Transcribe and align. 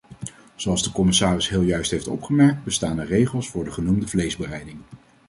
Zoals 0.55 0.83
de 0.83 0.91
commissaris 0.91 1.49
heel 1.49 1.61
juist 1.61 1.91
heeft 1.91 2.07
opgemerkt 2.07 2.63
bestaan 2.63 2.99
er 2.99 3.07
regels 3.07 3.49
voor 3.49 3.63
de 3.63 3.71
genoemde 3.71 4.07
vleesbereiding. 4.07 4.79